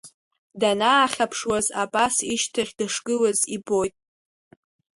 Данаахьаԥшуаз, 0.59 1.67
Абас 1.83 2.15
ишьҭахь 2.33 2.73
дышгылаз 2.77 3.39
ибоит. 3.55 3.95